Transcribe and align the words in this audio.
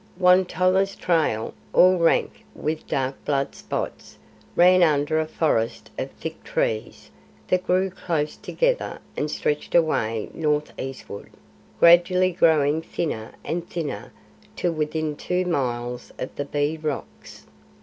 Won 0.17 0.45
tolla's 0.45 0.95
trail, 0.95 1.53
all 1.73 1.99
rank 1.99 2.43
with 2.55 2.87
dark 2.87 3.23
blood 3.23 3.53
spots, 3.53 4.17
ran 4.55 4.81
under 4.81 5.19
a 5.19 5.27
forest 5.27 5.91
of 5.95 6.09
thick 6.13 6.43
trees 6.43 7.11
that 7.49 7.67
grew 7.67 7.91
close 7.91 8.35
together 8.35 8.97
and 9.15 9.29
stretched 9.29 9.75
away 9.75 10.31
north 10.33 10.73
eastward, 10.79 11.29
gradually 11.79 12.31
growing 12.31 12.81
thinner 12.81 13.33
and 13.45 13.69
thinner 13.69 14.11
to 14.55 14.71
within 14.71 15.15
two 15.15 15.45
miles 15.45 16.11
of 16.17 16.35
the 16.35 16.45
Bee 16.45 16.77
Rocks. 16.81 17.45